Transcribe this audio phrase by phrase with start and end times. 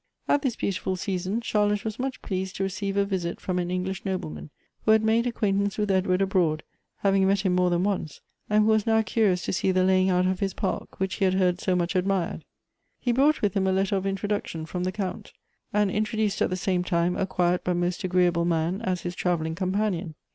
[0.27, 4.03] At this beautiful season, Charlotte was much pleased to receive a visit from an English
[4.03, 4.49] nobleman,
[4.83, 6.63] who had made acquaintance with Edward abroad,
[7.01, 8.19] having met him more than once,
[8.49, 11.35] and who was now curious to seethe la3'ing out of his park, which he had
[11.35, 12.45] heard so much admired.
[12.99, 15.33] He brought with him a letter of introduction from the Count,
[15.71, 19.13] and introduced at the same time a quiet but most agreea ble man as his
[19.13, 20.15] travelling companion.